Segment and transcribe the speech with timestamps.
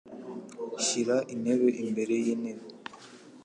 [0.85, 2.63] Shira intebe imbere yintebe.